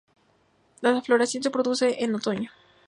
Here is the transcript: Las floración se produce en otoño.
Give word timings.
Las 0.81 1.05
floración 1.05 1.43
se 1.43 1.51
produce 1.51 2.03
en 2.03 2.15
otoño. 2.15 2.49